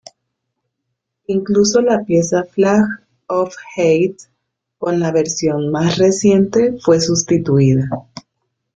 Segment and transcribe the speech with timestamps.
[1.27, 2.81] Incluso la pieza "Flag
[3.27, 4.17] of Hate"
[4.79, 7.87] con la versión más reciente fue sustituida.